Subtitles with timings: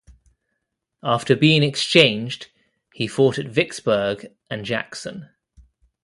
[1.03, 2.49] After being exchanged,
[2.91, 5.29] he fought at Vicksburg and Jackson.